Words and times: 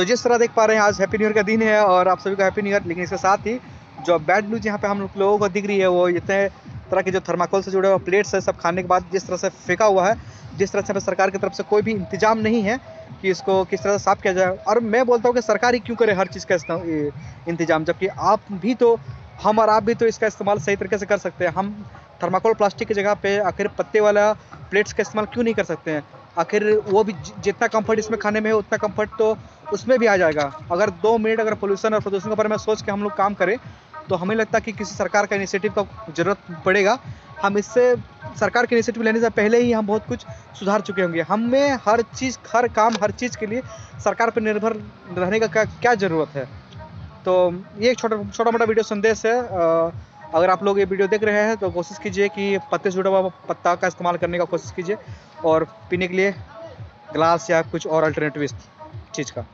तो 0.00 0.04
जिस 0.04 0.22
तरह 0.24 0.38
देख 0.38 0.50
पा 0.56 0.64
रहे 0.64 0.76
हैं, 0.76 0.82
आज 0.82 1.00
हैप्पी 1.00 1.18
न्यू 1.18 1.26
ईयर 1.26 1.34
का 1.34 1.42
दिन 1.42 1.62
है 1.62 1.80
और 1.84 2.08
आप 2.08 2.18
सभी 2.18 2.34
को 2.34 2.42
हैप्पी 2.42 2.62
न्यू 2.62 2.72
ईयर 2.72 2.84
लेकिन 2.86 3.04
इसके 3.04 3.16
साथ 3.16 3.46
ही 3.46 3.58
जो 4.06 4.18
बैड 4.20 4.48
न्यूज़ 4.48 4.66
यहाँ 4.66 4.78
पे 4.78 4.88
हम 4.88 5.00
लोगों 5.00 5.36
को 5.38 5.48
दिख 5.48 5.66
रही 5.66 5.78
है, 5.78 5.86
वो 5.88 6.08
इतने 6.10 6.38
तरह 6.90 7.02
के 7.02 7.10
जो 7.10 7.20
थर्माकोल 7.20 7.62
से 7.62 7.70
जुड़े 7.70 7.88
हुए 7.88 7.98
प्लेट्स 8.04 8.34
है, 8.34 8.40
सब 8.40 8.56
खाने 8.58 8.82
के 8.82 8.88
बाद 8.88 9.10
जिस 9.12 9.26
तरह 9.26 9.36
से 9.36 9.48
फेंका 9.58 9.86
हुआ 9.86 10.06
है, 10.08 10.16
जिस 10.58 10.72
तरह 10.72 10.82
से 10.82 11.00
सरकार 11.00 11.30
की 11.30 11.38
तरफ़ 11.38 11.52
से 11.52 11.62
कोई 11.70 11.82
भी 11.82 11.92
इंतज़ाम 11.92 12.38
नहीं 12.38 12.62
है 12.62 12.78
कि 13.20 13.30
इसको 13.30 13.62
किस 13.64 13.82
तरह 13.82 13.98
से 13.98 14.04
साफ़ 14.04 14.22
किया 14.22 14.32
जाए। 14.32 14.56
और 14.66 14.80
मैं 14.80 15.04
बोलता 15.06 15.28
हूँ 15.28 15.34
कि 15.34 15.42
सरकार 15.42 15.74
ही 15.74 15.80
क्यों 15.80 15.96
करे 15.96 16.12
हर 16.14 16.26
चीज़ 16.28 16.46
का 16.52 16.54
इंतज़ाम, 17.48 17.84
जबकि 17.84 18.06
आप 18.06 18.52
भी 18.52 18.74
तो 18.74 18.98
हम 19.42 19.58
और 19.58 19.70
आप 19.70 19.82
भी 19.84 19.94
तो 19.94 20.06
इसका 20.06 20.26
इस्तेमाल 20.26 20.58
सही 20.60 20.76
तरीके 20.76 20.98
से 20.98 21.06
कर 21.06 21.18
सकते 21.18 21.44
हैं। 21.44 21.52
हम 21.52 21.74
थर्माकोल 22.22 22.54
प्लास्टिक 22.54 22.88
की 22.88 22.94
जगह 22.94 23.14
पे 23.20 23.38
आखिर 23.48 23.68
पत्ते 23.76 24.00
वाला 24.00 24.32
प्लेट्स 24.70 24.92
का 24.92 25.00
इस्तेमाल 25.02 25.26
क्यों 25.32 25.44
नहीं 25.44 25.54
कर 25.54 25.64
सकते 25.64 25.90
हैं? 25.90 26.02
आखिर 26.38 26.64
वो 26.86 27.02
भी 27.04 27.12
जितना 27.44 27.66
कंफर्ट 27.68 27.98
इसमें 27.98 28.18
खाने 28.20 28.40
में 28.40 28.50
है, 28.50 28.56
उतना 28.56 28.76
कंफर्ट 28.78 29.10
तो 29.18 29.36
उसमें 29.72 29.98
भी 29.98 30.06
आ 30.06 30.16
जाएगा। 30.16 30.52
अगर 30.72 30.90
दो 31.02 31.16
मिनट 31.18 31.40
अगर 31.40 31.54
पोल्यूशन 31.56 31.94
और 31.94 32.00
प्रदूषण 32.00 32.28
के 32.28 32.34
बारे 32.36 32.48
में 32.48 32.56
सोच 32.58 32.82
के 32.82 32.92
हम 32.92 33.02
लोग 33.02 33.16
काम 33.16 33.34
करें 33.34 33.56
तो 34.08 34.16
हमें 34.16 34.34
लगता 34.36 34.58
है 34.58 34.62
कि 34.62 34.72
किसी 34.72 34.94
सरकार 34.94 35.26
का 35.26 35.36
इनिशिएटिव 35.36 35.72
का 35.72 36.12
ज़रूरत 36.16 36.62
पड़ेगा। 36.64 36.98
हम 37.42 37.58
इससे 37.58 37.94
सरकार 38.40 38.66
के 38.66 38.74
इनिशिएटिव 38.74 39.02
लेने 39.02 39.20
से 39.20 39.28
पहले 39.32 39.58
ही 39.58 39.72
हम 39.72 39.86
बहुत 39.86 40.06
कुछ 40.08 40.24
सुधार 40.58 40.80
चुके 40.80 41.02
होंगे। 41.02 41.20
हमें 41.22 41.78
हर 41.84 42.02
चीज़, 42.16 42.38
हर 42.54 42.68
काम, 42.70 42.94
हर 43.02 43.10
चीज़ 43.12 43.36
के 43.38 43.46
लिए 43.46 43.62
सरकार 44.04 44.30
पर 44.30 44.40
निर्भर 44.40 44.72
रहने 45.18 45.40
का 45.40 45.46
क्या 45.46 45.64
क्या 45.64 45.94
ज़रूरत 45.96 46.36
है? 46.36 46.44
तो 47.24 47.34
ये 47.78 47.90
एक 47.90 47.98
छोटा 47.98 48.16
छोटा 48.24 48.50
मोटा 48.50 48.64
वीडियो 48.64 48.82
संदेश 48.84 49.24
है। 49.26 49.36
अगर 50.34 50.50
आप 50.50 50.62
लोग 50.64 50.78
ये 50.78 50.84
वीडियो 50.84 51.08
देख 51.08 51.22
रहे 51.24 51.42
हैं 51.44 51.56
तो 51.56 51.70
कोशिश 51.70 51.98
कीजिए 51.98 52.28
कि 52.28 52.58
पत्ते 52.72 52.90
से 52.90 52.96
जुड़ा 52.96 53.10
हुआ 53.10 53.30
पत्ता 53.48 53.74
का 53.74 53.86
इस्तेमाल 53.86 54.16
करने 54.16 54.38
का 54.38 54.44
कोशिश 54.46 54.70
कीजिए 54.70 54.96
और 55.44 55.64
पीने 55.90 56.08
के 56.08 56.16
लिए 56.16 56.32
ग्लास 57.12 57.50
या 57.50 57.62
कुछ 57.72 57.86
और 57.86 58.04
अल्टरनेटिव 58.04 58.46
चीज़ 59.14 59.32
का। 59.32 59.44